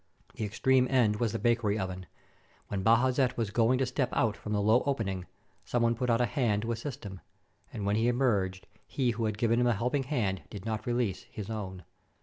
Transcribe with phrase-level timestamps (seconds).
[0.33, 2.07] The extreme end was the bakery oven.
[2.69, 5.27] When Bajazet was going to step out from the low opening,
[5.63, 7.19] some one put out a hand to assist him;
[7.71, 11.25] and when he emerged, he who had given him a helping hand did not release
[11.29, 11.83] his own.